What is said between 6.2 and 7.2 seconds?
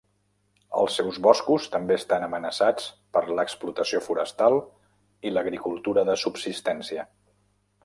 subsistència.